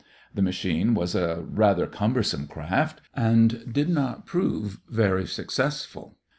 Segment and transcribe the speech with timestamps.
[0.33, 6.17] The machine was a rather cumbersome craft and did not prove very successful.